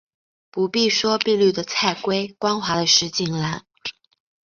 [0.49, 3.67] 不必说碧绿的菜畦，光滑的石井栏